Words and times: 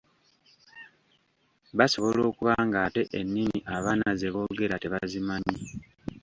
Basobola 1.77 2.19
okuba 2.29 2.53
ng'ate 2.67 3.01
ennimi 3.19 3.59
abaana 3.75 4.07
ze 4.19 4.27
boogera 4.33 4.75
tebazimanyi. 4.81 5.57